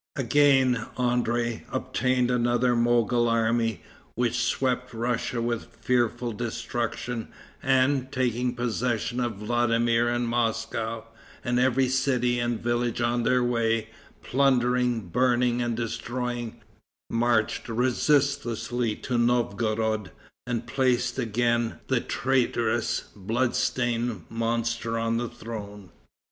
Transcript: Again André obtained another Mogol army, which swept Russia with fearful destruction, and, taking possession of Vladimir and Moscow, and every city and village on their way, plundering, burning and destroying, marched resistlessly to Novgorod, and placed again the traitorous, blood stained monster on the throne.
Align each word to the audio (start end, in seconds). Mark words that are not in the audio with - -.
Again 0.15 0.83
André 0.97 1.61
obtained 1.71 2.31
another 2.31 2.75
Mogol 2.75 3.29
army, 3.29 3.83
which 4.15 4.39
swept 4.41 4.95
Russia 4.95 5.43
with 5.43 5.75
fearful 5.79 6.31
destruction, 6.33 7.27
and, 7.61 8.11
taking 8.11 8.55
possession 8.55 9.19
of 9.19 9.35
Vladimir 9.35 10.09
and 10.09 10.27
Moscow, 10.27 11.03
and 11.43 11.59
every 11.59 11.87
city 11.87 12.39
and 12.39 12.59
village 12.59 12.99
on 12.99 13.21
their 13.21 13.43
way, 13.43 13.89
plundering, 14.23 15.01
burning 15.01 15.61
and 15.61 15.77
destroying, 15.77 16.59
marched 17.11 17.69
resistlessly 17.69 18.95
to 18.95 19.19
Novgorod, 19.19 20.09
and 20.47 20.65
placed 20.65 21.19
again 21.19 21.77
the 21.89 22.01
traitorous, 22.01 23.03
blood 23.15 23.55
stained 23.55 24.25
monster 24.31 24.97
on 24.97 25.17
the 25.17 25.29
throne. 25.29 25.91